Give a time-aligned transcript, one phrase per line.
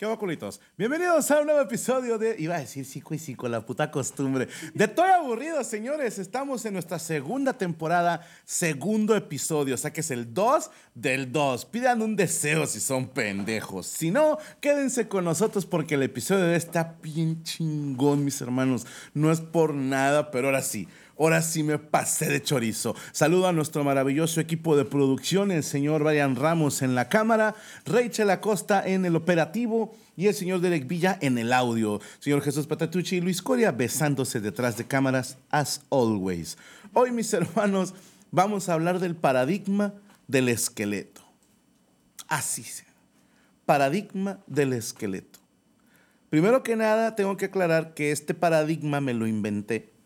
[0.00, 0.62] ¿Qué va, culitos?
[0.78, 2.34] Bienvenidos a un nuevo episodio de.
[2.38, 4.48] Iba a decir sí, y sí, con la puta costumbre.
[4.72, 6.18] De todo aburrido, señores.
[6.18, 9.74] Estamos en nuestra segunda temporada, segundo episodio.
[9.74, 11.66] O sea que es el 2 del 2.
[11.66, 13.88] Pidan un deseo si son pendejos.
[13.88, 18.86] Si no, quédense con nosotros porque el episodio de está bien chingón, mis hermanos.
[19.12, 20.88] No es por nada, pero ahora sí.
[21.20, 22.96] Ahora sí me pasé de chorizo.
[23.12, 27.54] Saludo a nuestro maravilloso equipo de producción, el señor Brian Ramos en la cámara,
[27.84, 32.00] Rachel Acosta en el operativo y el señor Derek Villa en el audio.
[32.20, 36.56] Señor Jesús Patatucci y Luis Coria besándose detrás de cámaras, as always.
[36.94, 37.92] Hoy, mis hermanos,
[38.30, 39.92] vamos a hablar del paradigma
[40.26, 41.20] del esqueleto.
[42.28, 42.88] Así sea.
[43.66, 45.38] Paradigma del esqueleto.
[46.30, 49.99] Primero que nada, tengo que aclarar que este paradigma me lo inventé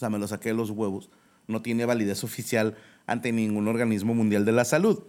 [0.00, 1.10] o sea, me lo saqué de los huevos,
[1.46, 2.74] no tiene validez oficial
[3.06, 5.02] ante ningún organismo mundial de la salud.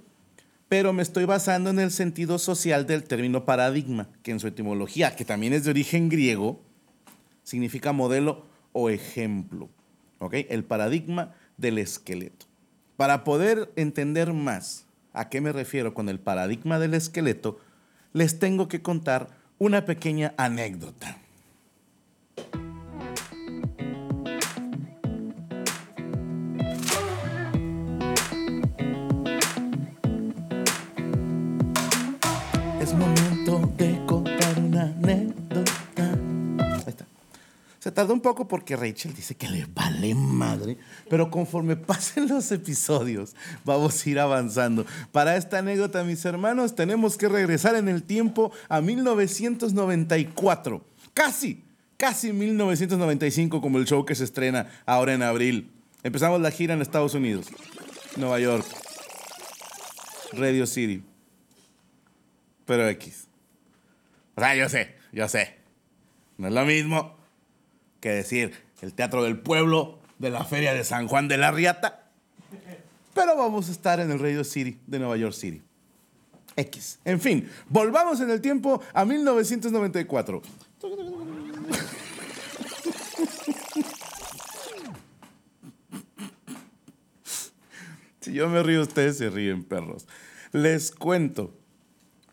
[0.68, 5.16] Pero me estoy basando en el sentido social del término paradigma, que en su etimología,
[5.16, 6.62] que también es de origen griego,
[7.44, 9.70] significa modelo o ejemplo.
[10.20, 10.34] ¿Ok?
[10.50, 12.48] El paradigma del esqueleto.
[12.98, 17.60] Para poder entender más a qué me refiero con el paradigma del esqueleto,
[18.12, 21.21] les tengo que contar una pequeña anécdota.
[37.94, 40.78] Se un poco porque Rachel dice que le vale madre,
[41.10, 43.36] pero conforme pasen los episodios
[43.66, 44.86] vamos a ir avanzando.
[45.12, 50.84] Para esta anécdota, mis hermanos, tenemos que regresar en el tiempo a 1994.
[51.14, 51.64] Casi,
[51.98, 55.72] casi 1995 como el show que se estrena ahora en abril.
[56.04, 57.48] Empezamos la gira en Estados Unidos,
[58.18, 58.66] Nueva York,
[60.34, 61.04] Radio City.
[62.66, 63.28] Pero X.
[64.36, 65.58] O sea, yo sé, yo sé.
[66.38, 67.21] No es lo mismo
[68.02, 68.52] que decir
[68.82, 72.10] el Teatro del Pueblo de la Feria de San Juan de la Riata.
[73.14, 75.62] Pero vamos a estar en el Radio City de Nueva York City.
[76.58, 77.00] X.
[77.06, 80.42] En fin, volvamos en el tiempo a 1994.
[88.22, 90.06] Si yo me río, ustedes se ríen, perros.
[90.52, 91.52] Les cuento.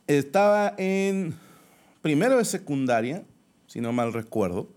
[0.07, 1.35] Estaba en
[2.03, 3.25] primero de secundaria,
[3.67, 4.69] si no mal recuerdo.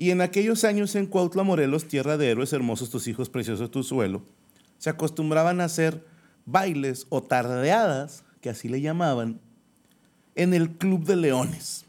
[0.00, 3.82] Y en aquellos años en Cuautla, Morelos, tierra de héroes hermosos, tus hijos preciosos, tu
[3.82, 4.22] suelo,
[4.78, 6.06] se acostumbraban a hacer
[6.46, 9.40] bailes o tardeadas, que así le llamaban,
[10.36, 11.84] en el Club de Leones.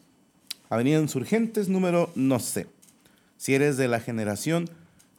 [0.70, 2.68] Avenida Insurgentes, número no sé.
[3.38, 4.70] Si eres de la generación,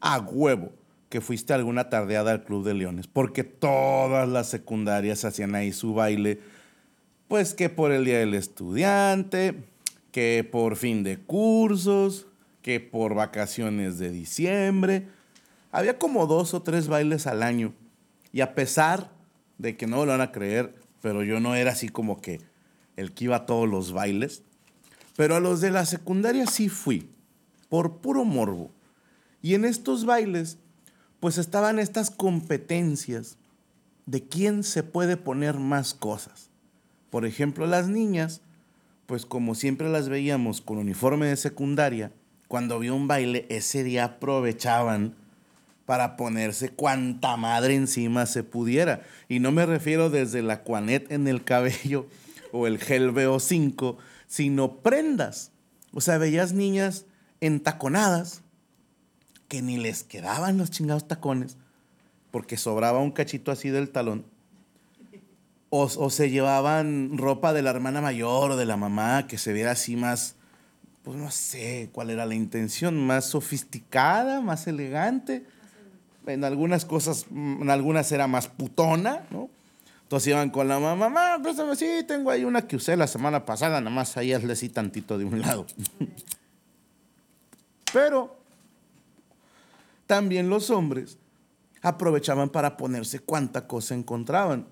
[0.02, 0.70] a huevo
[1.08, 5.94] que fuiste alguna tardeada al Club de Leones, porque todas las secundarias hacían ahí su
[5.94, 6.40] baile,
[7.26, 9.54] pues que por el Día del Estudiante,
[10.10, 12.26] que por fin de cursos,
[12.62, 15.08] que por vacaciones de diciembre.
[15.72, 17.74] Había como dos o tres bailes al año.
[18.32, 19.10] Y a pesar
[19.58, 22.40] de que no lo van a creer, pero yo no era así como que
[22.96, 24.42] el que iba a todos los bailes.
[25.16, 27.10] Pero a los de la secundaria sí fui,
[27.68, 28.70] por puro morbo.
[29.42, 30.58] Y en estos bailes,
[31.20, 33.36] pues estaban estas competencias
[34.06, 36.50] de quién se puede poner más cosas.
[37.10, 38.40] Por ejemplo, las niñas,
[39.06, 42.12] pues como siempre las veíamos con uniforme de secundaria,
[42.52, 45.14] cuando vio un baile, ese día aprovechaban
[45.86, 49.04] para ponerse cuanta madre encima se pudiera.
[49.26, 52.06] Y no me refiero desde la cuanet en el cabello
[52.52, 53.96] o el gel VO5,
[54.26, 55.50] sino prendas.
[55.94, 57.06] O sea, veías niñas
[57.40, 58.42] entaconadas
[59.48, 61.56] que ni les quedaban los chingados tacones
[62.30, 64.26] porque sobraba un cachito así del talón.
[65.70, 69.54] O, o se llevaban ropa de la hermana mayor o de la mamá que se
[69.54, 70.36] viera así más,
[71.02, 75.44] pues no sé cuál era la intención, más sofisticada, más elegante.
[76.26, 79.50] En algunas cosas, en algunas era más putona, ¿no?
[80.04, 83.44] Entonces iban con la mamá, mamá, préstame, sí, tengo ahí una que usé la semana
[83.44, 85.66] pasada, nada más ahí hazle así tantito de un lado.
[87.92, 88.36] Pero
[90.06, 91.18] también los hombres
[91.80, 94.66] aprovechaban para ponerse cuánta cosa encontraban.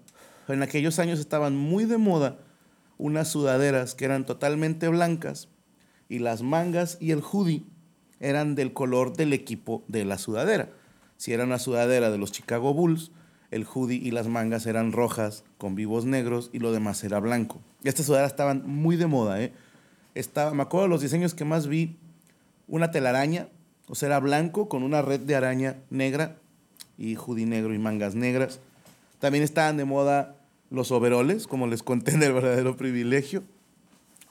[0.46, 2.38] En aquellos años estaban muy de moda
[2.98, 5.48] unas sudaderas que eran totalmente blancas
[6.10, 7.62] y las mangas y el hoodie
[8.18, 10.68] eran del color del equipo de la sudadera.
[11.16, 13.12] Si era una sudadera de los Chicago Bulls,
[13.50, 17.60] el hoodie y las mangas eran rojas con vivos negros y lo demás era blanco.
[17.84, 19.52] Estas sudaderas estaban muy de moda, ¿eh?
[20.14, 21.96] Estaba, me acuerdo de los diseños que más vi,
[22.66, 23.48] una telaraña,
[23.86, 26.36] o sea, era blanco con una red de araña negra
[26.98, 28.60] y hoodie negro y mangas negras.
[29.20, 30.36] También estaban de moda
[30.70, 33.44] los overoles, como les conté en el verdadero privilegio.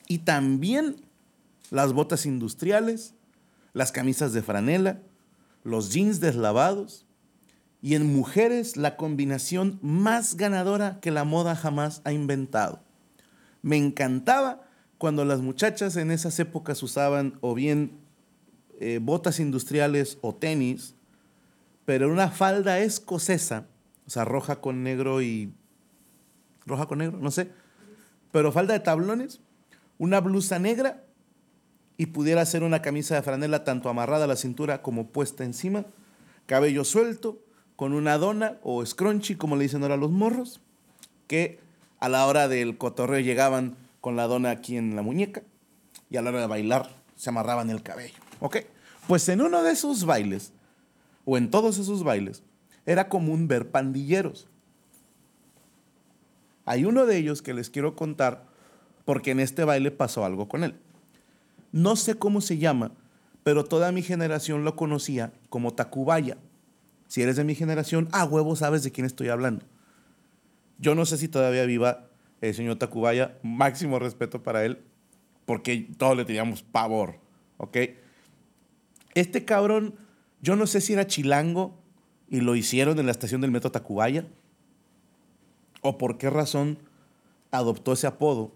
[0.08, 0.98] Y también
[1.70, 3.16] las botas industriales,
[3.74, 5.02] las camisas de franela,
[5.64, 7.06] los jeans deslavados.
[7.82, 12.84] Y en mujeres la combinación más ganadora que la moda jamás ha inventado.
[13.62, 14.64] Me encantaba
[14.98, 18.00] cuando las muchachas en esas épocas usaban o bien
[18.82, 20.96] eh, botas industriales o tenis,
[21.86, 23.66] pero una falda escocesa,
[24.06, 25.54] o sea, roja con negro y...
[26.66, 27.50] roja con negro, no sé,
[28.32, 29.42] pero falda de tablones,
[29.98, 31.04] una blusa negra
[32.00, 35.84] y pudiera ser una camisa de franela tanto amarrada a la cintura como puesta encima,
[36.46, 37.40] cabello suelto,
[37.76, 40.62] con una dona o scrunchy, como le dicen ahora los morros,
[41.28, 41.60] que
[42.00, 45.44] a la hora del cotorreo llegaban con la dona aquí en la muñeca
[46.10, 48.16] y a la hora de bailar se amarraban el cabello.
[48.40, 48.60] ¿Ok?
[49.06, 50.54] Pues en uno de esos bailes,
[51.26, 52.44] o en todos esos bailes,
[52.86, 54.48] era común ver pandilleros.
[56.64, 58.46] Hay uno de ellos que les quiero contar
[59.04, 60.80] porque en este baile pasó algo con él.
[61.72, 62.92] No sé cómo se llama,
[63.44, 66.38] pero toda mi generación lo conocía como Tacubaya.
[67.08, 69.66] Si eres de mi generación, a huevo sabes de quién estoy hablando.
[70.78, 72.10] Yo no sé si todavía viva
[72.42, 74.80] el señor Tacubaya, máximo respeto para él,
[75.46, 77.20] porque todos le teníamos pavor,
[77.58, 77.78] ¿ok?
[79.16, 79.96] Este cabrón,
[80.42, 81.78] yo no sé si era chilango
[82.30, 84.26] y lo hicieron en la estación del metro Tacubaya,
[85.82, 86.80] o por qué razón
[87.52, 88.54] adoptó ese apodo,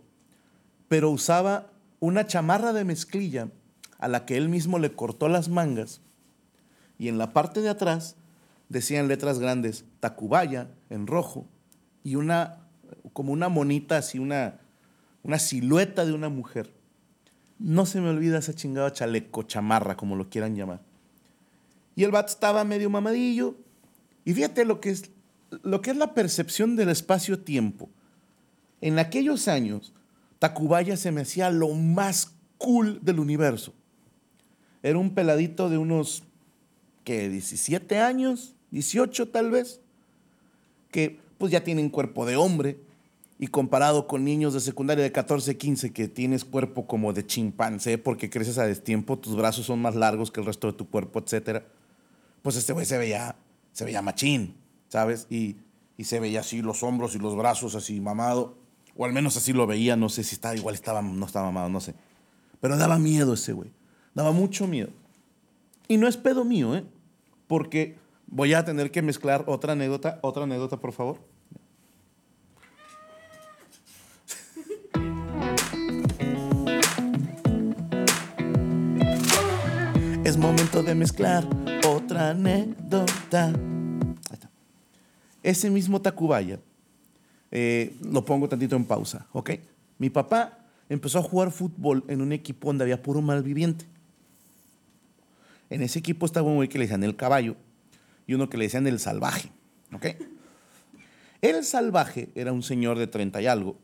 [0.87, 1.72] pero usaba
[2.03, 3.47] una chamarra de mezclilla
[3.97, 6.01] a la que él mismo le cortó las mangas
[6.97, 8.17] y en la parte de atrás
[8.67, 11.47] decían letras grandes Tacubaya en rojo
[12.03, 12.67] y una
[13.13, 14.59] como una monita así una
[15.23, 16.73] una silueta de una mujer.
[17.57, 20.81] No se me olvida esa chingada chaleco, chamarra, como lo quieran llamar.
[21.95, 23.55] Y el bat estaba medio mamadillo.
[24.25, 25.11] Y fíjate lo que es,
[25.61, 27.89] lo que es la percepción del espacio-tiempo.
[28.81, 29.93] En aquellos años,
[30.43, 33.73] Tacubaya se me hacía lo más cool del universo.
[34.81, 36.23] Era un peladito de unos,
[37.05, 37.29] ¿qué?
[37.29, 39.79] 17 años, 18 tal vez,
[40.91, 42.77] que pues ya tienen cuerpo de hombre
[43.39, 47.97] y comparado con niños de secundaria de 14, 15 que tienes cuerpo como de chimpancé
[47.97, 51.19] porque creces a destiempo, tus brazos son más largos que el resto de tu cuerpo,
[51.19, 51.65] etcétera.
[52.41, 53.37] Pues este güey se veía,
[53.71, 54.57] se veía machín,
[54.89, 55.25] ¿sabes?
[55.29, 55.55] Y,
[55.97, 58.61] y se veía así los hombros y los brazos así mamado.
[58.95, 61.69] O al menos así lo veía, no sé si estaba igual, estaba, no estaba mamado,
[61.69, 61.95] no sé.
[62.61, 63.71] Pero daba miedo ese güey.
[64.13, 64.89] Daba mucho miedo.
[65.87, 66.85] Y no es pedo mío, ¿eh?
[67.47, 67.97] Porque
[68.27, 70.19] voy a tener que mezclar otra anécdota.
[70.21, 71.19] Otra anécdota, por favor.
[80.23, 81.45] Es momento de mezclar
[81.85, 83.47] otra anécdota.
[83.47, 83.53] Ahí
[84.31, 84.49] está.
[85.43, 86.59] Ese mismo Tacubaya
[87.55, 89.51] eh, lo pongo tantito en pausa, ¿ok?
[89.99, 90.57] Mi papá
[90.89, 93.85] empezó a jugar fútbol en un equipo donde había puro malviviente.
[95.69, 97.55] En ese equipo estaba un güey que le decían el caballo
[98.25, 99.51] y uno que le decían el salvaje,
[99.93, 100.07] ¿ok?
[101.43, 103.77] El salvaje era un señor de 30 y algo,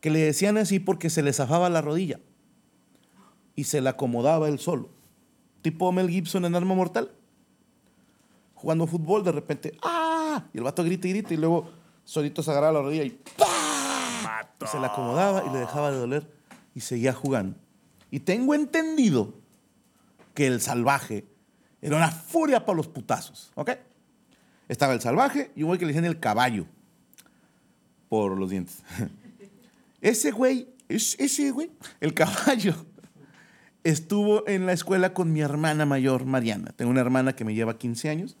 [0.00, 2.20] que le decían así porque se le zafaba la rodilla
[3.56, 4.90] y se la acomodaba él solo.
[5.60, 7.10] Tipo Mel Gibson en Arma Mortal.
[8.54, 10.44] Jugando fútbol, de repente, ¡ah!
[10.52, 14.48] Y el vato grita y grita y luego solito se agarraba la rodilla y ¡pah!
[14.62, 16.26] Y se la acomodaba y le dejaba de doler
[16.74, 17.56] y seguía jugando.
[18.10, 19.34] Y tengo entendido
[20.34, 21.24] que el salvaje
[21.82, 23.70] era una furia para los putazos, ¿ok?
[24.68, 26.66] Estaba el salvaje y un güey que le decían el caballo
[28.08, 28.82] por los dientes.
[30.00, 31.70] Ese güey, es- ese güey,
[32.00, 32.74] el caballo,
[33.84, 36.72] estuvo en la escuela con mi hermana mayor, Mariana.
[36.76, 38.36] Tengo una hermana que me lleva 15 años,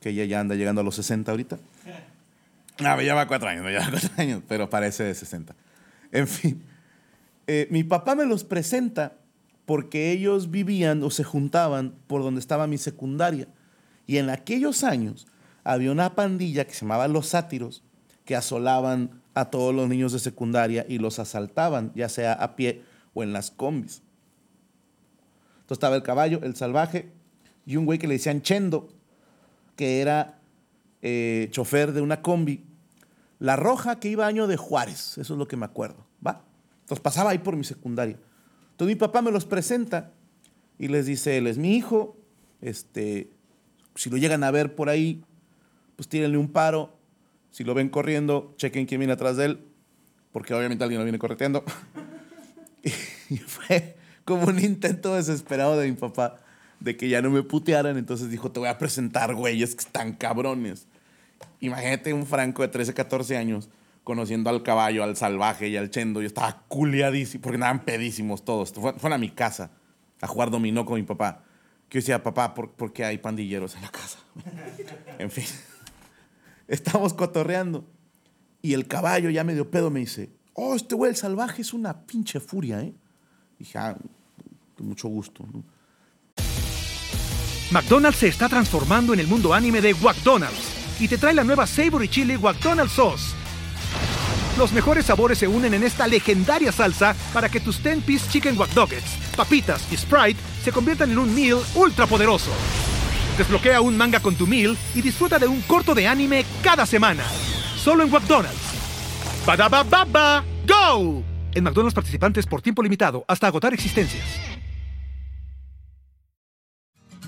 [0.00, 1.58] que ella ya anda llegando a los 60 ahorita.
[2.80, 5.54] No, me lleva cuatro años, me lleva cuatro años, pero parece de 60.
[6.12, 6.62] En fin,
[7.46, 9.16] eh, mi papá me los presenta
[9.66, 13.48] porque ellos vivían o se juntaban por donde estaba mi secundaria.
[14.06, 15.26] Y en aquellos años
[15.64, 17.82] había una pandilla que se llamaba Los Sátiros,
[18.24, 22.82] que asolaban a todos los niños de secundaria y los asaltaban, ya sea a pie
[23.12, 24.02] o en las combis.
[25.60, 27.10] Entonces estaba el caballo, el salvaje,
[27.66, 28.88] y un güey que le decían Chendo,
[29.76, 30.38] que era
[31.02, 32.64] eh, chofer de una combi.
[33.38, 36.44] La roja que iba año de Juárez, eso es lo que me acuerdo, ¿va?
[36.80, 38.18] Entonces pasaba ahí por mi secundaria.
[38.72, 40.12] Entonces mi papá me los presenta
[40.78, 42.16] y les dice, él es mi hijo,
[42.60, 43.30] este,
[43.94, 45.24] si lo llegan a ver por ahí,
[45.96, 46.96] pues tírenle un paro.
[47.50, 49.64] Si lo ven corriendo, chequen quién viene atrás de él,
[50.32, 51.64] porque obviamente alguien lo viene correteando.
[53.30, 56.36] y fue como un intento desesperado de mi papá
[56.80, 57.96] de que ya no me putearan.
[57.96, 60.86] Entonces dijo, te voy a presentar güeyes que están cabrones.
[61.60, 63.68] Imagínate un Franco de 13, 14 años
[64.04, 66.20] conociendo al caballo, al salvaje y al chendo.
[66.20, 68.72] Yo estaba culiadísimo, porque andaban pedísimos todos.
[68.72, 69.70] Fueron a mi casa
[70.20, 71.44] a jugar dominó con mi papá.
[71.88, 74.18] Que yo decía, papá, ¿por, ¿por qué hay pandilleros en la casa?
[75.18, 75.44] en fin.
[76.68, 77.84] Estamos cotorreando.
[78.62, 82.06] Y el caballo ya medio pedo me dice, oh, este güey el salvaje es una
[82.06, 82.92] pinche furia, ¿eh?
[83.58, 83.96] dije, ah,
[84.78, 85.44] mucho gusto.
[87.70, 91.66] McDonald's se está transformando en el mundo anime de McDonald's y te trae la nueva
[91.66, 93.34] Savory Chili McDonald's Sauce.
[94.58, 98.70] Los mejores sabores se unen en esta legendaria salsa para que tus 10-piece chicken wack
[99.36, 102.50] papitas y Sprite se conviertan en un meal ultra poderoso.
[103.36, 107.22] Desbloquea un manga con tu meal y disfruta de un corto de anime cada semana.
[107.76, 108.58] Solo en McDonald's.
[109.46, 111.22] baba ¡Go!
[111.54, 114.24] En McDonald's participantes por tiempo limitado hasta agotar existencias.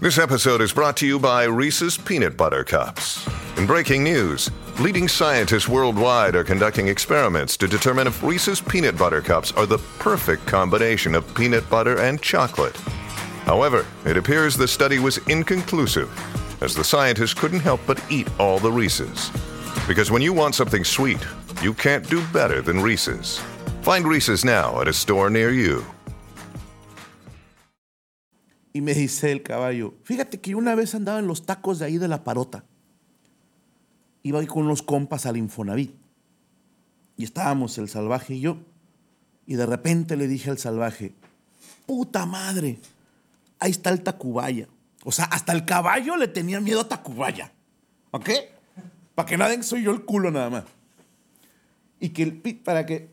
[0.00, 3.39] This episode is brought to you by Reese's Peanut Butter Cups.
[3.60, 4.50] In breaking news,
[4.80, 9.76] leading scientists worldwide are conducting experiments to determine if Reese's Peanut Butter Cups are the
[9.98, 12.74] perfect combination of peanut butter and chocolate.
[13.44, 16.08] However, it appears the study was inconclusive,
[16.62, 19.30] as the scientists couldn't help but eat all the Reese's.
[19.86, 21.20] Because when you want something sweet,
[21.60, 23.42] you can't do better than Reese's.
[23.82, 25.84] Find Reese's now at a store near you.
[28.72, 31.98] Y me dice el caballo, fíjate que una vez andaba en los tacos de ahí
[31.98, 32.64] de la parota.
[34.22, 35.94] Iba con unos compas al Infonavit.
[37.16, 38.58] Y estábamos el salvaje y yo.
[39.46, 41.14] Y de repente le dije al salvaje,
[41.86, 42.78] puta madre,
[43.58, 44.68] ahí está el Tacubaya.
[45.04, 47.52] O sea, hasta el caballo le tenía miedo a Tacubaya.
[48.10, 48.30] ¿Ok?
[49.14, 50.64] Para que nadie soy yo el culo nada más.
[51.98, 53.12] Y que el, para que,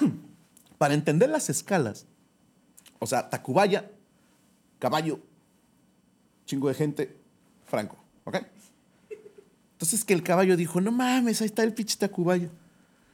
[0.78, 2.06] para entender las escalas,
[2.98, 3.90] o sea, Tacubaya
[4.84, 5.18] caballo,
[6.44, 7.16] chingo de gente,
[7.64, 8.36] Franco, ¿ok?
[9.84, 12.48] Entonces que el caballo dijo, no mames, ahí está el pinche Tacubaya.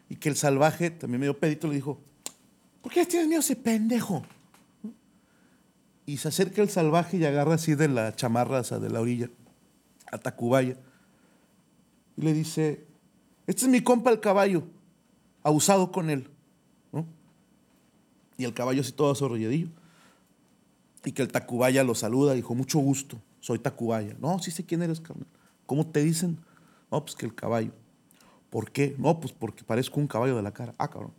[0.09, 1.99] Y que el salvaje, también medio pedito, le dijo,
[2.81, 4.23] ¿por qué tienes miedo ese pendejo?
[6.07, 9.01] Y se acerca el salvaje y agarra así de la chamarra, o sea, de la
[9.01, 9.29] orilla,
[10.13, 10.77] a Tacubaya.
[12.17, 12.87] Y le dice,
[13.49, 14.63] este es mi compa el caballo,
[15.43, 16.31] abusado con él.
[18.39, 19.71] Y el caballo así todo arrodilladillo
[21.05, 24.15] y que el Tacubaya lo saluda, dijo, mucho gusto, soy Tacubaya.
[24.21, 25.27] No, sí sé quién eres, carnal.
[25.67, 26.39] ¿Cómo te dicen?
[26.91, 27.73] No, pues que el caballo.
[28.51, 28.95] ¿Por qué?
[28.99, 30.75] No, pues porque parezco un caballo de la cara.
[30.79, 31.13] Ah, cabrón.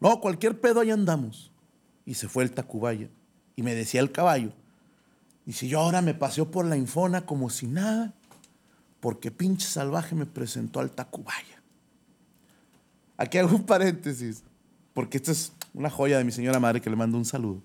[0.00, 1.52] No, cualquier pedo ahí andamos.
[2.04, 3.08] Y se fue el Tacubaya.
[3.54, 4.52] Y me decía el caballo.
[5.48, 8.12] Si yo ahora me paseo por la infona como si nada,
[9.00, 11.62] porque pinche salvaje me presentó al Tacubaya.
[13.16, 14.42] Aquí hago un paréntesis,
[14.94, 17.62] porque esto es una joya de mi señora madre que le mando un saludo.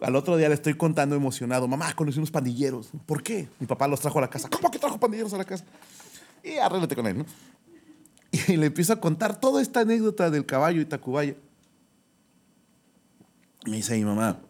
[0.00, 2.90] Al otro día le estoy contando emocionado, mamá, conocí unos pandilleros.
[3.06, 3.48] ¿Por qué?
[3.58, 4.48] Mi papá los trajo a la casa.
[4.48, 5.64] ¿Cómo que trajo pandilleros a la casa?
[6.42, 7.26] Y arréglate con él, ¿no?
[8.32, 11.34] Y le empiezo a contar toda esta anécdota del caballo y Tacubaya.
[13.66, 14.40] Me dice mi mamá,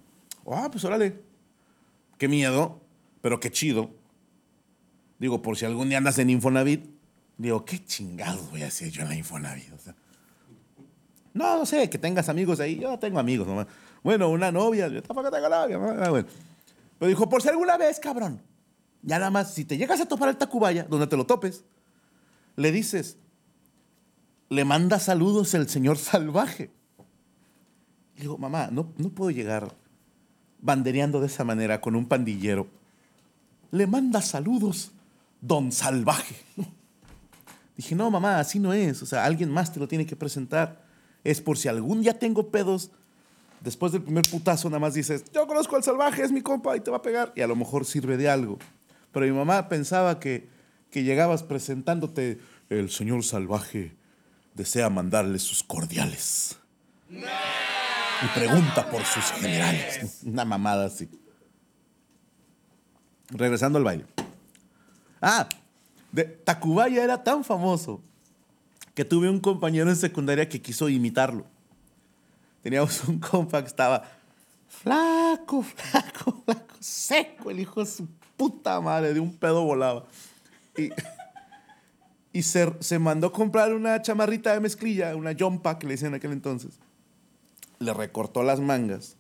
[0.47, 1.21] ah, pues órale,
[2.19, 2.81] qué miedo,
[3.23, 3.91] pero qué chido.
[5.19, 6.85] Digo, por si algún día andas en Infonavit,
[7.39, 9.73] digo, qué chingados voy a hacer yo en la Infonavit.
[9.73, 9.95] O
[11.33, 12.79] no, no sé, que tengas amigos ahí.
[12.79, 13.67] Yo tengo amigos nomás.
[14.03, 14.89] Bueno, una novia.
[14.89, 15.79] Yo tampoco tengo novia.
[15.99, 16.29] Ah, bueno.
[16.99, 18.41] Pero dijo, por si alguna vez, cabrón.
[19.03, 21.65] Ya nada más, si te llegas a topar el Tacubaya, donde te lo topes,
[22.57, 23.17] le dices,
[24.51, 26.71] le manda saludos el señor salvaje.
[28.17, 29.75] Y digo, mamá, no, no puedo llegar
[30.61, 32.67] bandereando de esa manera con un pandillero.
[33.71, 34.93] Le manda saludos,
[35.41, 36.37] don salvaje.
[37.77, 39.03] Dije, no, mamá, así no es.
[39.03, 40.85] O sea, alguien más te lo tiene que presentar
[41.25, 42.91] es por si algún día tengo pedos,
[43.61, 46.81] después del primer putazo nada más dices, yo conozco al salvaje, es mi compa y
[46.81, 48.59] te va a pegar, y a lo mejor sirve de algo.
[49.13, 50.49] Pero mi mamá pensaba que
[50.91, 53.95] que llegabas presentándote, el señor salvaje
[54.55, 56.59] desea mandarle sus cordiales.
[57.09, 60.21] Y pregunta por sus generales.
[60.25, 61.09] Una mamada así.
[63.29, 64.05] Regresando al baile.
[65.23, 65.49] Ah,
[66.13, 68.03] de, Tacubaya era tan famoso
[68.95, 71.47] que tuve un compañero en secundaria que quiso imitarlo.
[72.63, 74.05] Teníamos un compa que estaba
[74.69, 80.05] flaco, flaco, flaco, seco, el hijo de su puta madre, de un pedo volaba.
[80.77, 80.91] Y,
[82.33, 86.17] y se, se mandó comprar una chamarrita de mezclilla, una jumpa que le decían en
[86.17, 86.79] aquel entonces.
[87.79, 89.17] Le recortó las mangas.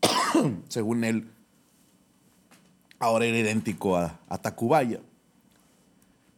[0.68, 1.30] Según él,
[2.98, 5.00] ahora era idéntico a, a Tacubaya.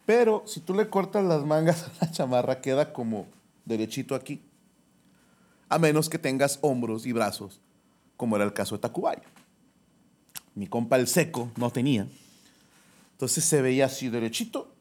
[0.07, 3.27] Pero si tú le cortas las mangas a la chamarra, queda como
[3.65, 4.41] derechito aquí.
[5.69, 7.61] A menos que tengas hombros y brazos,
[8.17, 9.23] como era el caso de Tacubaya.
[10.55, 12.07] Mi compa el seco no tenía.
[13.13, 14.73] Entonces se veía así derechito,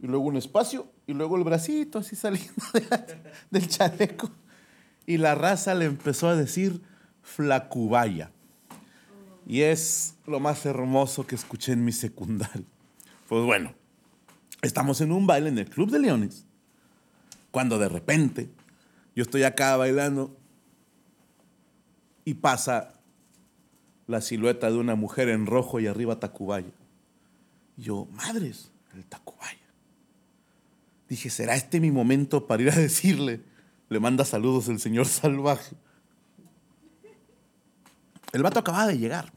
[0.00, 4.30] y luego un espacio, y luego el bracito así saliendo de- del chaleco.
[5.06, 6.82] Y la raza le empezó a decir
[7.22, 8.30] Flacubaya.
[9.46, 12.64] Y es lo más hermoso que escuché en mi secundario.
[13.28, 13.74] Pues bueno,
[14.60, 16.46] estamos en un baile en el Club de Leones,
[17.50, 18.50] cuando de repente
[19.14, 20.36] yo estoy acá bailando
[22.24, 22.94] y pasa
[24.06, 26.72] la silueta de una mujer en rojo y arriba Tacubaya.
[27.76, 29.58] Y yo, madres, el Tacubaya.
[31.08, 33.40] Dije, ¿será este mi momento para ir a decirle?
[33.88, 35.76] Le manda saludos el señor salvaje.
[38.32, 39.32] El vato acababa de llegar.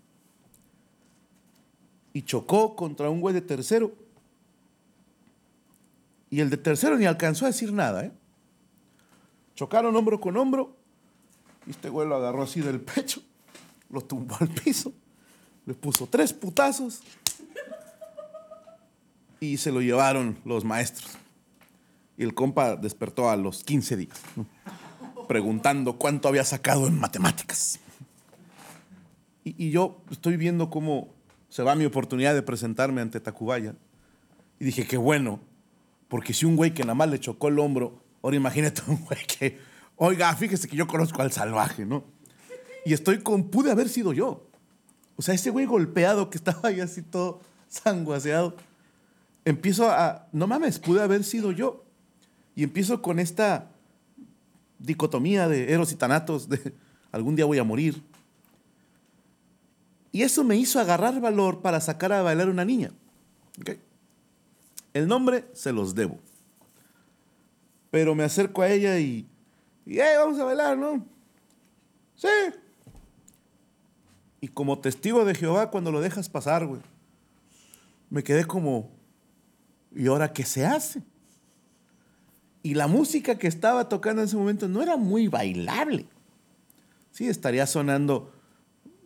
[2.14, 3.94] Y chocó contra un güey de tercero.
[6.30, 8.12] Y el de tercero ni alcanzó a decir nada, ¿eh?
[9.56, 10.76] Chocaron hombro con hombro.
[11.66, 13.22] Y este güey lo agarró así del pecho.
[13.90, 14.94] Lo tumbó al piso.
[15.66, 17.02] Le puso tres putazos.
[19.40, 21.18] Y se lo llevaron los maestros.
[22.18, 24.22] Y el compa despertó a los 15 días.
[25.28, 27.80] Preguntando cuánto había sacado en matemáticas.
[29.44, 31.10] Y, y yo estoy viendo cómo
[31.50, 33.76] se va mi oportunidad de presentarme ante Tacubaya.
[34.60, 35.40] Y dije, qué bueno,
[36.08, 39.24] porque si un güey que nada más le chocó el hombro, ahora imagínate un güey
[39.28, 39.60] que,
[39.98, 42.04] oiga, fíjese que yo conozco al salvaje, ¿no?
[42.84, 44.48] Y estoy con, pude haber sido yo.
[45.16, 48.56] O sea, ese güey golpeado que estaba ahí así todo sanguaseado,
[49.46, 51.86] empiezo a, no mames, pude haber sido yo.
[52.56, 53.70] Y empiezo con esta
[54.80, 56.74] dicotomía de eros y tanatos, de
[57.12, 58.02] algún día voy a morir.
[60.12, 62.92] Y eso me hizo agarrar valor para sacar a bailar una niña.
[64.94, 66.20] El nombre se los debo.
[67.96, 69.26] Pero me acerco a ella y,
[69.86, 71.08] y "Hey, vamos a bailar, ¿no?
[72.18, 72.28] Sí.
[74.42, 76.82] Y como testigo de Jehová, cuando lo dejas pasar, güey,
[78.10, 78.92] me quedé como,
[79.96, 81.04] ¿y ahora qué se hace?
[82.64, 86.06] Y la música que estaba tocando en ese momento no era muy bailable.
[87.12, 88.34] Sí, estaría sonando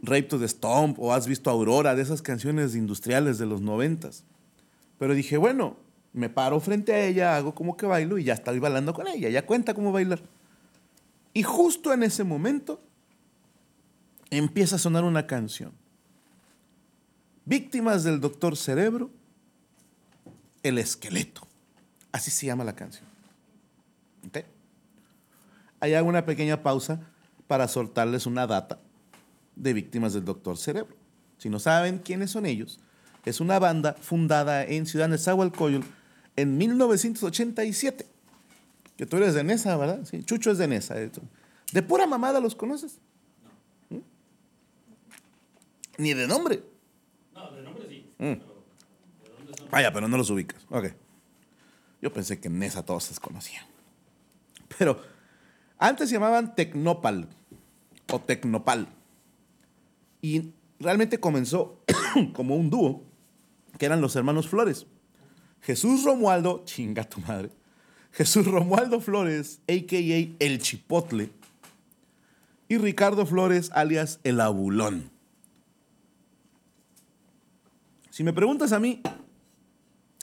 [0.02, 4.24] Rape to the Stomp o Has visto Aurora, de esas canciones industriales de los noventas.
[4.98, 5.78] Pero dije, bueno,
[6.14, 9.30] me paro frente a ella, hago como que bailo y ya estoy bailando con ella,
[9.30, 10.22] ya cuenta cómo bailar.
[11.34, 12.82] Y justo en ese momento
[14.30, 15.72] empieza a sonar una canción.
[17.46, 19.10] Víctimas del Doctor Cerebro,
[20.64, 21.48] el esqueleto.
[22.12, 23.06] Así se llama la canción.
[24.28, 24.44] ¿Ok?
[25.80, 27.00] Ahí hago una pequeña pausa
[27.48, 28.80] para soltarles una data
[29.56, 30.96] de Víctimas del Doctor Cerebro.
[31.38, 32.80] Si no saben quiénes son ellos,
[33.26, 35.99] es una banda fundada en Ciudad Nezahualcóyotl
[36.36, 38.06] en 1987.
[38.98, 40.06] Que tú eres de Nesa, ¿verdad?
[40.06, 40.96] Sí, Chucho es de Nesa.
[40.96, 43.00] ¿De pura mamada los conoces?
[43.90, 43.98] ¿Mm?
[45.98, 46.64] Ni de nombre.
[47.34, 48.06] No, de nombre sí.
[49.72, 50.66] Vaya, pero no los ubicas.
[50.70, 50.88] Ok.
[52.02, 53.66] Yo pensé que en Nesa todos se conocían.
[54.78, 55.02] Pero
[55.78, 57.28] antes se llamaban Tecnopal
[58.12, 58.88] o Tecnopal.
[60.22, 61.84] Y realmente comenzó
[62.34, 63.04] como un dúo,
[63.78, 64.88] que eran los hermanos Flores.
[65.62, 67.50] Jesús Romualdo, chinga tu madre.
[68.12, 70.36] Jesús Romualdo Flores, a.k.a.
[70.44, 71.32] El Chipotle.
[72.68, 75.10] Y Ricardo Flores, alias El Abulón.
[78.10, 79.02] Si me preguntas a mí,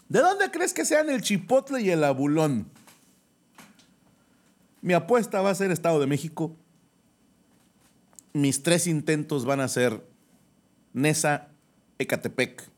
[0.09, 2.71] ¿de dónde crees que sean el Chipotle y el Abulón?
[4.83, 6.55] Mi apuesta va a ser Estado de México.
[8.33, 10.07] Mis tres intentos van a ser
[10.93, 11.49] Nesa,
[11.99, 12.76] Ecatepec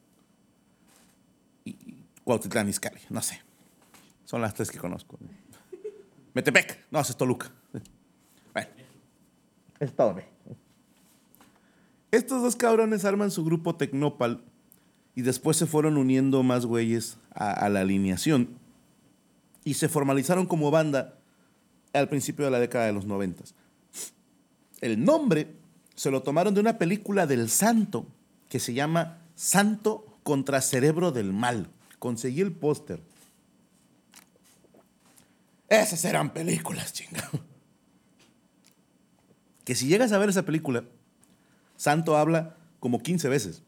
[2.29, 3.01] Cuautitlán Izcalli.
[3.09, 3.41] No sé.
[4.27, 5.19] Son las tres que conozco.
[6.35, 6.85] Metepec.
[6.91, 7.51] No, es Toluca.
[8.53, 8.69] Bueno.
[9.81, 10.57] De México.
[12.11, 14.45] Estos dos cabrones arman su grupo Tecnopal
[15.15, 18.59] Y después se fueron uniendo más güeyes a, a la alineación.
[19.65, 21.19] Y se formalizaron como banda
[21.95, 23.55] al principio de la década de los noventas.
[24.83, 25.57] El nombre
[25.95, 28.07] se lo tomaron de una película del santo
[28.51, 31.71] que se llama Santo contra Cerebro del Mal.
[31.99, 33.03] Conseguí el póster.
[35.69, 37.41] Esas eran películas, chingado.
[39.65, 40.85] Que si llegas a ver esa película,
[41.77, 43.63] Santo habla como 15 veces.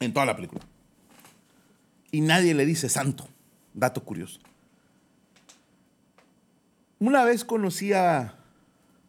[0.00, 0.62] En toda la película.
[2.10, 3.28] Y nadie le dice Santo.
[3.74, 4.40] Dato curioso.
[6.98, 8.38] Una vez conocí a,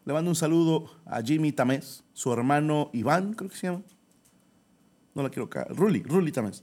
[0.04, 3.82] le mando un saludo a Jimmy Tamés, su hermano Iván, creo que se llama.
[5.14, 5.74] No la quiero caer.
[5.74, 6.62] Ruli, Ruli Tamés.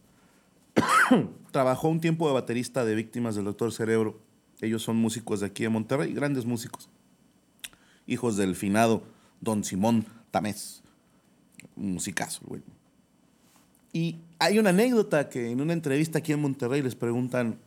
[1.52, 4.20] Trabajó un tiempo de baterista de víctimas del Doctor Cerebro.
[4.62, 6.90] Ellos son músicos de aquí de Monterrey, grandes músicos.
[8.08, 9.04] Hijos del finado
[9.42, 10.84] Don Simón Tamés.
[11.76, 12.62] Musicazo, güey.
[13.92, 17.60] Y hay una anécdota que en una entrevista aquí en Monterrey les preguntan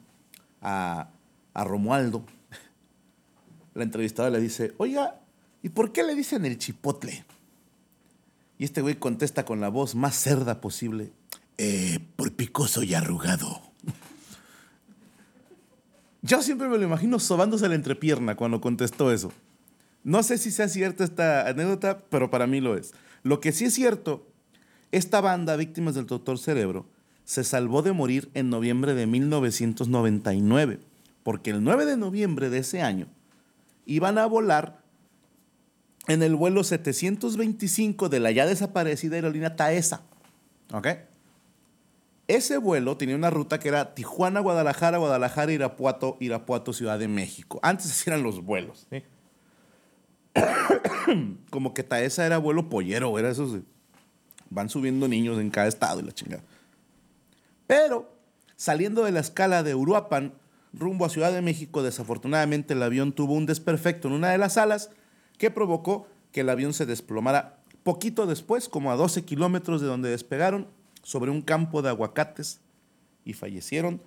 [0.60, 1.10] a,
[1.54, 2.24] a Romualdo,
[3.74, 5.20] la entrevistada le dice, oiga,
[5.62, 7.24] ¿y por qué le dicen el chipotle?
[8.58, 11.12] Y este güey contesta con la voz más cerda posible,
[11.58, 13.60] eh, por picoso y arrugado.
[16.22, 19.32] Yo siempre me lo imagino sobándose la entrepierna cuando contestó eso.
[20.04, 22.92] No sé si sea cierta esta anécdota, pero para mí lo es.
[23.22, 24.26] Lo que sí es cierto,
[24.92, 26.86] esta banda, Víctimas del Doctor Cerebro,
[27.24, 30.80] se salvó de morir en noviembre de 1999,
[31.22, 33.06] porque el 9 de noviembre de ese año
[33.84, 34.80] iban a volar
[36.06, 40.02] en el vuelo 725 de la ya desaparecida aerolínea Taesa.
[40.72, 40.86] ¿Ok?
[42.28, 47.58] Ese vuelo tenía una ruta que era Tijuana, Guadalajara, Guadalajara, Irapuato, Irapuato, Ciudad de México.
[47.62, 48.86] Antes hacían los vuelos.
[51.50, 53.60] Como que Taesa era vuelo pollero, era esos.
[54.50, 56.42] Van subiendo niños en cada estado y la chingada.
[57.66, 58.14] Pero
[58.56, 60.34] saliendo de la escala de Uruapan,
[60.74, 64.58] rumbo a Ciudad de México, desafortunadamente el avión tuvo un desperfecto en una de las
[64.58, 64.90] alas
[65.38, 70.10] que provocó que el avión se desplomara poquito después, como a 12 kilómetros de donde
[70.10, 70.66] despegaron,
[71.08, 72.60] sobre un campo de aguacates
[73.24, 74.02] y fallecieron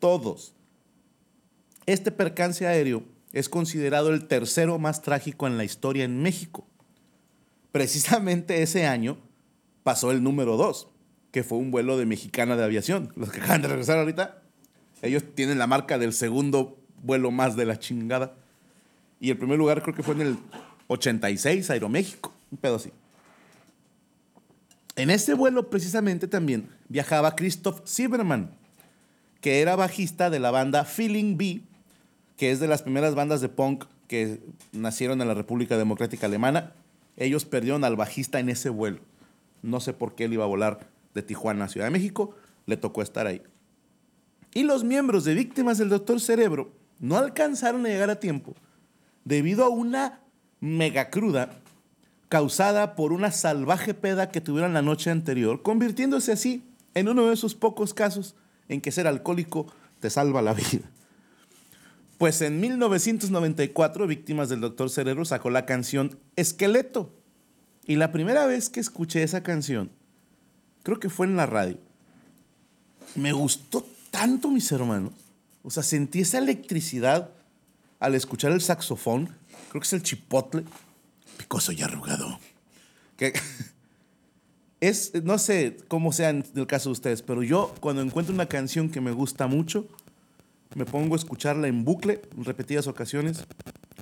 [0.00, 0.52] todos.
[1.86, 6.66] Este percance aéreo es considerado el tercero más trágico en la historia en México.
[7.70, 9.16] Precisamente ese año
[9.84, 10.88] pasó el número 2,
[11.30, 13.12] que fue un vuelo de Mexicana de Aviación.
[13.14, 14.42] Los que acaban de regresar ahorita,
[15.02, 18.34] ellos tienen la marca del segundo vuelo más de la chingada.
[19.20, 20.38] Y el primer lugar creo que fue en el
[20.88, 22.90] 86, Aeroméxico, un pedo así.
[25.00, 28.50] En ese vuelo precisamente también viajaba Christoph Sieberman,
[29.40, 31.62] que era bajista de la banda Feeling B,
[32.36, 34.40] que es de las primeras bandas de punk que
[34.72, 36.74] nacieron en la República Democrática Alemana.
[37.16, 38.98] Ellos perdieron al bajista en ese vuelo.
[39.62, 42.36] No sé por qué él iba a volar de Tijuana a Ciudad de México,
[42.66, 43.40] le tocó estar ahí.
[44.52, 48.54] Y los miembros de víctimas del Doctor Cerebro no alcanzaron a llegar a tiempo
[49.24, 50.20] debido a una
[50.60, 51.58] mega cruda
[52.30, 56.64] causada por una salvaje peda que tuvieron la noche anterior, convirtiéndose así
[56.94, 58.36] en uno de esos pocos casos
[58.68, 59.66] en que ser alcohólico
[59.98, 60.88] te salva la vida.
[62.18, 67.12] Pues en 1994, Víctimas del Doctor Cerebro sacó la canción Esqueleto.
[67.84, 69.90] Y la primera vez que escuché esa canción,
[70.84, 71.78] creo que fue en la radio,
[73.16, 75.12] me gustó tanto, mis hermanos.
[75.64, 77.30] O sea, sentí esa electricidad
[77.98, 79.34] al escuchar el saxofón.
[79.70, 80.62] Creo que es el chipotle.
[81.40, 82.38] Picoso y arrugado.
[84.82, 88.46] Es, no sé cómo sea en el caso de ustedes, pero yo cuando encuentro una
[88.46, 89.86] canción que me gusta mucho,
[90.74, 93.44] me pongo a escucharla en bucle en repetidas ocasiones,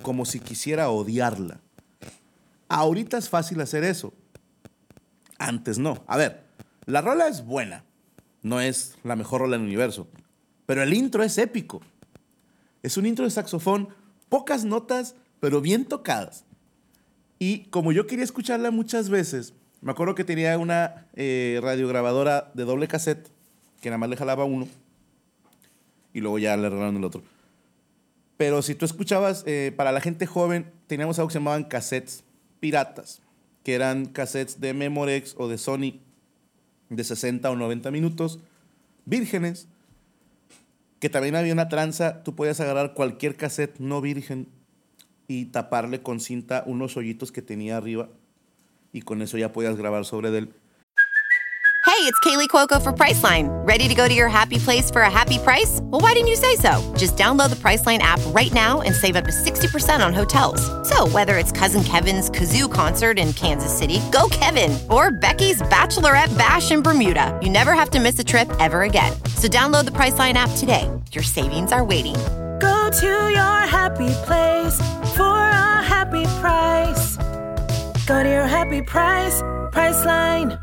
[0.02, 1.60] como si quisiera odiarla.
[2.68, 4.14] Ahorita es fácil hacer eso.
[5.36, 6.04] Antes no.
[6.06, 6.44] A ver,
[6.86, 7.84] la rola es buena.
[8.42, 10.06] No es la mejor rola del universo.
[10.64, 11.80] Pero el intro es épico.
[12.84, 13.88] Es un intro de saxofón,
[14.28, 16.44] pocas notas, pero bien tocadas.
[17.38, 22.64] Y como yo quería escucharla muchas veces, me acuerdo que tenía una eh, radiograbadora de
[22.64, 23.28] doble cassette,
[23.80, 24.66] que nada más le jalaba uno,
[26.12, 27.22] y luego ya le arreglaron el otro.
[28.36, 32.24] Pero si tú escuchabas, eh, para la gente joven, teníamos algo que se llamaban cassettes
[32.60, 33.20] piratas,
[33.62, 36.00] que eran cassettes de Memorex o de Sony
[36.88, 38.40] de 60 o 90 minutos,
[39.04, 39.68] vírgenes,
[41.00, 44.48] que también había una tranza, tú podías agarrar cualquier cassette no virgen
[45.28, 48.08] y taparle con cinta unos hoyitos que tenía arriba
[48.92, 50.54] y con eso ya podías grabar sobre él.
[51.84, 53.48] Hey, it's Kaylee Cuoco for Priceline.
[53.66, 55.80] Ready to go to your happy place for a happy price?
[55.82, 56.80] Well, why didn't you say so?
[56.96, 60.60] Just download the Priceline app right now and save up to 60% on hotels.
[60.88, 66.36] So, whether it's Cousin Kevin's Kazoo concert in Kansas City, go Kevin, or Becky's Bachelorette
[66.38, 69.12] Bash in Bermuda, you never have to miss a trip ever again.
[69.34, 70.88] So, download the Priceline app today.
[71.10, 72.14] Your savings are waiting.
[72.60, 74.78] Go to your happy place
[75.16, 77.16] for a happy price.
[78.06, 79.42] Go to your happy price,
[79.72, 80.58] Priceline.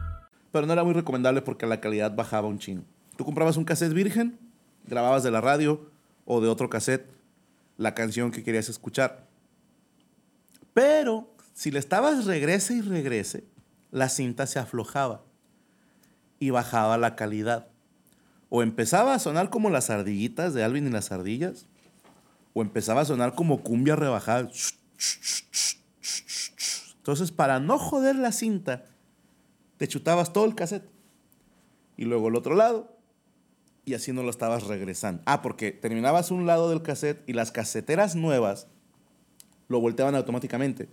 [0.51, 2.83] Pero no era muy recomendable porque la calidad bajaba un chingo.
[3.17, 4.37] Tú comprabas un cassette virgen,
[4.85, 5.89] grababas de la radio
[6.25, 7.09] o de otro cassette
[7.77, 9.27] la canción que querías escuchar.
[10.73, 13.45] Pero si le estabas regrese y regrese,
[13.91, 15.21] la cinta se aflojaba
[16.39, 17.67] y bajaba la calidad.
[18.49, 21.67] O empezaba a sonar como las ardillitas de Alvin y las ardillas,
[22.55, 24.49] o empezaba a sonar como cumbia rebajada.
[26.97, 28.85] Entonces, para no joder la cinta,
[29.77, 30.89] te chutabas todo el cassette.
[31.97, 32.95] Y luego el otro lado.
[33.83, 35.21] Y así no lo estabas regresando.
[35.25, 38.67] Ah, porque terminabas un lado del cassette y las caseteras nuevas
[39.67, 40.87] lo volteaban automáticamente.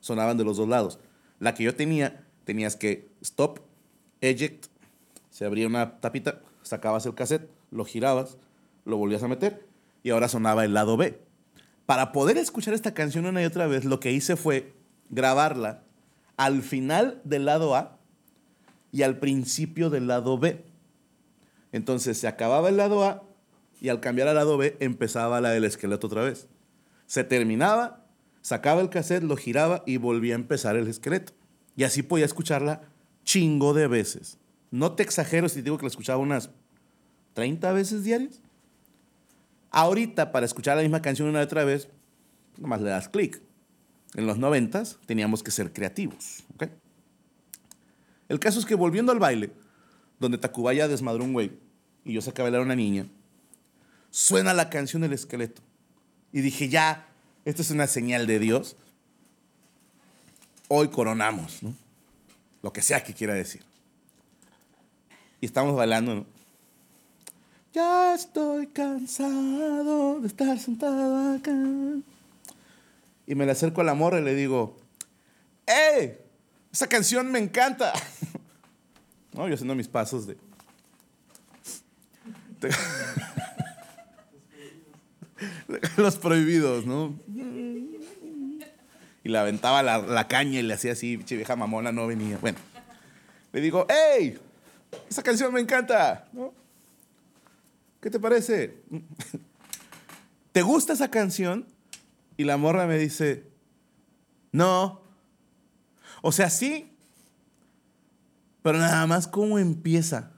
[0.00, 0.98] Sonaban de los dos lados.
[1.38, 3.60] La que yo tenía, tenías que stop,
[4.22, 4.68] eject,
[5.28, 8.38] se abría una tapita, sacabas el cassette, lo girabas,
[8.86, 9.71] lo volvías a meter
[10.02, 11.20] y ahora sonaba el lado B.
[11.86, 14.72] Para poder escuchar esta canción una y otra vez, lo que hice fue
[15.10, 15.82] grabarla
[16.36, 17.98] al final del lado A
[18.90, 20.64] y al principio del lado B.
[21.72, 23.22] Entonces se acababa el lado A
[23.80, 26.48] y al cambiar al lado B empezaba la del esqueleto otra vez.
[27.06, 28.06] Se terminaba,
[28.42, 31.32] sacaba el cassette, lo giraba y volvía a empezar el esqueleto.
[31.76, 32.82] Y así podía escucharla
[33.24, 34.38] chingo de veces.
[34.70, 36.50] No te exagero si te digo que la escuchaba unas
[37.34, 38.40] 30 veces diarias.
[39.72, 41.88] Ahorita, para escuchar la misma canción una y otra vez,
[42.58, 43.40] nomás le das clic.
[44.14, 46.44] En los noventas teníamos que ser creativos.
[46.54, 46.64] ¿ok?
[48.28, 49.50] El caso es que volviendo al baile,
[50.20, 51.52] donde Tacubaya desmadró un güey
[52.04, 53.06] y yo saqué a una niña,
[54.10, 55.62] suena la canción del esqueleto.
[56.32, 57.08] Y dije, ya,
[57.46, 58.76] esto es una señal de Dios.
[60.68, 61.74] Hoy coronamos, ¿no?
[62.62, 63.62] Lo que sea que quiera decir.
[65.40, 66.41] Y estamos bailando, ¿no?
[67.72, 71.52] Ya estoy cansado de estar sentado acá.
[73.26, 74.76] Y me le acerco a la morra y le digo,
[75.66, 76.18] ¡Ey!
[76.70, 77.92] Esa canción me encanta.
[79.34, 80.36] No, yo haciendo mis pasos de...
[85.96, 87.18] Los prohibidos, ¿no?
[89.24, 92.36] Y le aventaba la, caña y le hacía así, pinche vieja mamona, no venía.
[92.42, 92.58] Bueno,
[93.54, 94.38] le digo, ¡Ey!
[95.08, 96.28] Esa canción me encanta.
[96.34, 96.52] ¿no?
[98.02, 98.82] ¿Qué te parece?
[100.50, 101.68] ¿Te gusta esa canción?
[102.36, 103.46] Y la morra me dice,
[104.50, 105.02] no.
[106.20, 106.96] O sea, sí,
[108.62, 110.32] pero nada más cómo empieza.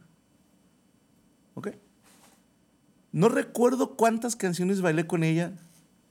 [1.54, 1.70] ¿Ok?
[3.12, 5.54] No recuerdo cuántas canciones bailé con ella,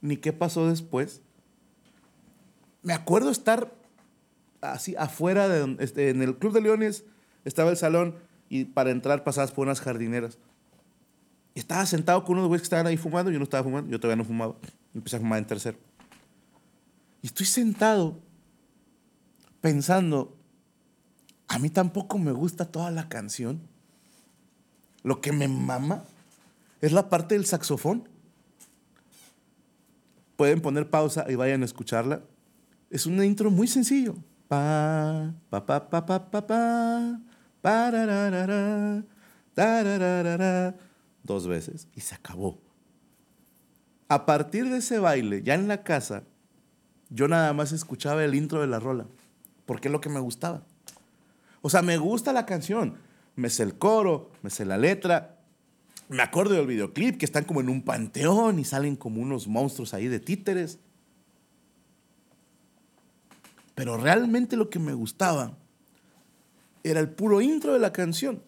[0.02, 1.22] ni qué pasó después.
[2.82, 3.76] Me acuerdo estar
[4.62, 7.04] así afuera, de, este, en el Club de Leones,
[7.46, 8.16] estaba el salón
[8.50, 10.40] y para entrar pasabas por unas jardineras.
[11.56, 14.00] Y estaba sentado con unos güeyes que estaban ahí fumando, yo no estaba fumando, yo
[14.00, 14.56] todavía no fumaba.
[14.94, 15.78] Empecé a fumar en tercero.
[17.22, 18.20] Y estoy sentado
[19.62, 20.36] pensando,
[21.48, 23.62] a mí tampoco me gusta toda la canción.
[25.04, 26.04] Lo que me mama
[26.82, 28.10] es la parte del saxofón.
[30.36, 32.24] Pueden poner pausa y vayan a escucharla.
[32.90, 34.16] Es un intro muy sencillo.
[34.48, 37.20] Pa, pa, pa, pa, pa, pa, pa,
[37.62, 39.04] parararara,
[39.54, 40.76] tarararara.
[41.24, 42.60] Dos veces y se acabó.
[44.10, 46.24] A partir de ese baile, ya en la casa,
[47.10, 49.08] yo nada más escuchaba el intro de la rola,
[49.66, 50.64] porque es lo que me gustaba.
[51.62, 52.98] O sea, me gusta la canción,
[53.36, 55.40] me sé el coro, me sé la letra,
[56.10, 59.94] me acuerdo del videoclip que están como en un panteón y salen como unos monstruos
[59.94, 60.80] ahí de títeres.
[63.76, 65.58] Pero realmente lo que me gustaba
[66.84, 68.44] era el puro intro de la canción.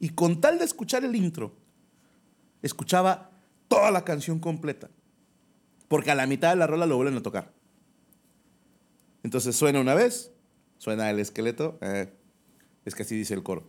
[0.00, 1.52] Y con tal de escuchar el intro,
[2.62, 3.30] escuchaba
[3.68, 4.88] toda la canción completa.
[5.88, 7.52] Porque a la mitad de la rola lo vuelven a tocar.
[9.22, 10.32] Entonces suena una vez,
[10.78, 12.10] suena el esqueleto, eh,
[12.86, 13.64] es que así dice el coro.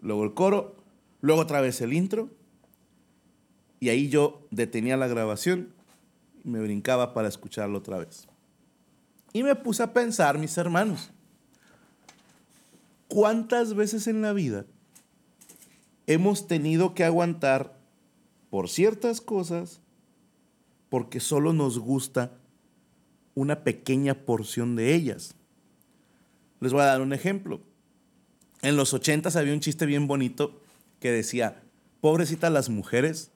[0.00, 0.76] Luego el coro,
[1.20, 2.30] luego otra vez el intro.
[3.78, 5.72] Y ahí yo detenía la grabación
[6.44, 8.26] y me brincaba para escucharlo otra vez.
[9.32, 11.10] Y me puse a pensar, mis hermanos,
[13.06, 14.66] ¿cuántas veces en la vida
[16.08, 17.78] hemos tenido que aguantar
[18.50, 19.80] por ciertas cosas
[20.88, 22.32] porque solo nos gusta
[23.34, 25.36] una pequeña porción de ellas?
[26.60, 27.60] Les voy a dar un ejemplo.
[28.62, 30.60] En los ochentas había un chiste bien bonito
[30.98, 31.62] que decía,
[32.00, 33.30] pobrecitas las mujeres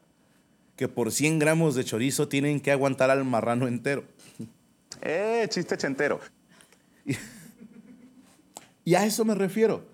[0.75, 4.05] que por 100 gramos de chorizo tienen que aguantar al marrano entero.
[5.05, 6.21] Eh, chiste chentero.
[8.85, 9.85] Y a eso me refiero.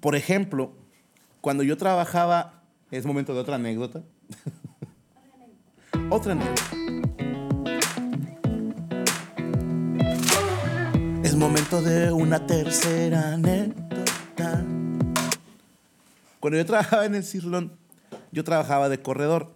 [0.00, 0.72] Por ejemplo,
[1.42, 4.00] cuando yo trabajaba, es momento de otra anécdota.
[6.08, 6.62] otra anécdota.
[11.24, 14.64] Es momento de una tercera anécdota.
[16.38, 17.72] Cuando yo trabajaba en el Cirlón,
[18.30, 19.52] yo trabajaba de corredor.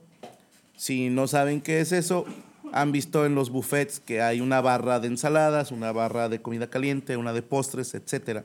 [0.77, 2.27] Si no saben qué es eso,
[2.72, 6.68] han visto en los buffets que hay una barra de ensaladas, una barra de comida
[6.68, 8.42] caliente, una de postres, etc.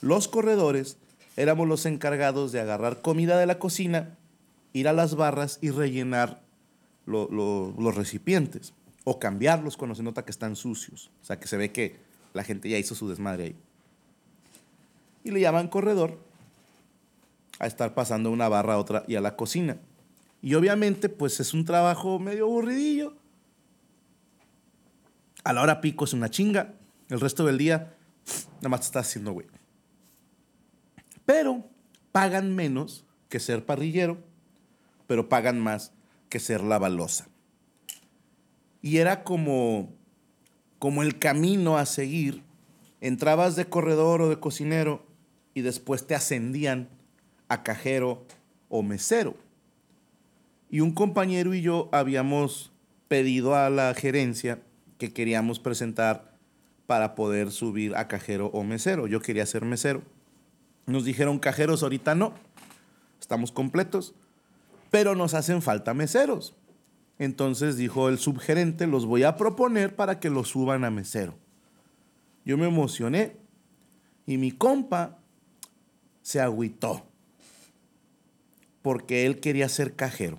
[0.00, 0.98] Los corredores
[1.36, 4.16] éramos los encargados de agarrar comida de la cocina,
[4.72, 6.42] ir a las barras y rellenar
[7.06, 11.10] lo- lo- los recipientes o cambiarlos cuando se nota que están sucios.
[11.22, 11.96] O sea, que se ve que
[12.34, 13.56] la gente ya hizo su desmadre ahí.
[15.24, 16.18] Y le llaman corredor
[17.58, 19.76] a estar pasando una barra a otra y a la cocina.
[20.40, 23.14] Y obviamente, pues es un trabajo medio aburridillo.
[25.44, 26.74] A la hora pico es una chinga.
[27.08, 27.94] El resto del día,
[28.56, 29.46] nada más te estás haciendo güey.
[31.24, 31.64] Pero
[32.12, 34.18] pagan menos que ser parrillero,
[35.06, 35.92] pero pagan más
[36.28, 37.28] que ser la balosa.
[38.80, 39.94] Y era como,
[40.78, 42.42] como el camino a seguir.
[43.00, 45.04] Entrabas de corredor o de cocinero
[45.54, 46.88] y después te ascendían
[47.48, 48.24] a cajero
[48.68, 49.36] o mesero.
[50.70, 52.72] Y un compañero y yo habíamos
[53.08, 54.62] pedido a la gerencia
[54.98, 56.32] que queríamos presentar
[56.86, 59.06] para poder subir a cajero o mesero.
[59.06, 60.02] Yo quería ser mesero.
[60.86, 62.34] Nos dijeron cajeros, ahorita no,
[63.20, 64.14] estamos completos,
[64.90, 66.54] pero nos hacen falta meseros.
[67.18, 71.34] Entonces dijo el subgerente, los voy a proponer para que los suban a mesero.
[72.44, 73.36] Yo me emocioné
[74.26, 75.18] y mi compa
[76.22, 77.06] se agüitó
[78.82, 80.38] porque él quería ser cajero.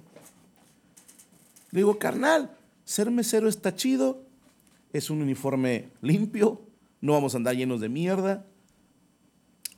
[1.72, 4.22] Le digo, carnal, ser mesero está chido,
[4.92, 6.62] es un uniforme limpio,
[7.02, 8.46] no vamos a andar llenos de mierda,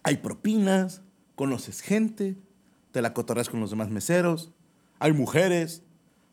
[0.06, 1.02] hay propinas,
[1.34, 2.38] conoces gente,
[2.91, 4.52] te la cotorreas con los demás meseros,
[5.00, 5.82] hay mujeres,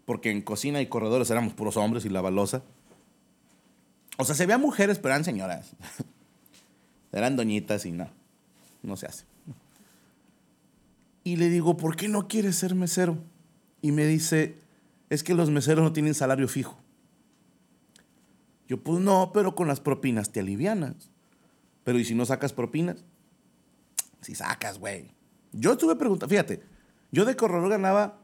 [0.04, 2.62] porque en cocina y corredores éramos puros hombres y la balosa.
[4.18, 5.74] O sea, se veían mujeres, pero eran señoras.
[7.12, 8.10] eran doñitas y no,
[8.82, 9.24] no se hace.
[11.24, 13.16] Y le digo, ¿por qué no quieres ser mesero?
[13.80, 14.58] Y me dice,
[15.08, 16.78] es que los meseros no tienen salario fijo.
[18.68, 21.10] Yo, pues no, pero con las propinas te alivianas.
[21.84, 23.02] Pero ¿y si no sacas propinas?
[24.22, 25.14] Si sacas, güey.
[25.52, 26.62] Yo estuve preguntando, fíjate,
[27.10, 28.20] yo de corredor ganaba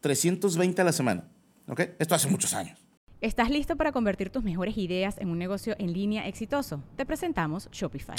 [0.00, 1.28] 320 a la semana.
[1.68, 1.80] ¿Ok?
[1.98, 2.78] Esto hace muchos años.
[3.20, 6.82] ¿Estás listo para convertir tus mejores ideas en un negocio en línea exitoso?
[6.96, 8.16] Te presentamos Shopify.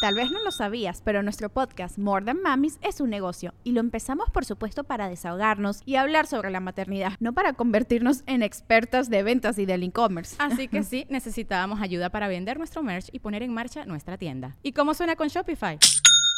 [0.00, 3.72] Tal vez no lo sabías, pero nuestro podcast More Than Mamis es un negocio y
[3.72, 8.42] lo empezamos por supuesto para desahogarnos y hablar sobre la maternidad, no para convertirnos en
[8.42, 10.36] expertas de ventas y del e-commerce.
[10.40, 14.56] Así que sí, necesitábamos ayuda para vender nuestro merch y poner en marcha nuestra tienda.
[14.62, 15.78] ¿Y cómo suena con Shopify?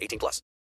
[0.00, 0.42] 18 plus.